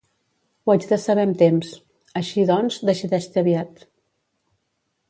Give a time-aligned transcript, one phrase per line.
[0.67, 1.75] Ho haig de saber amb temps;
[2.23, 3.89] així, doncs, decideix-te aviat.